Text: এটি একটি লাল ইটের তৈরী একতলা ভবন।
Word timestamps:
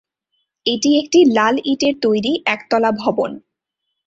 এটি 0.65 0.89
একটি 0.97 1.19
লাল 1.33 1.55
ইটের 1.63 1.95
তৈরী 2.01 2.33
একতলা 2.45 2.91
ভবন। 2.93 3.31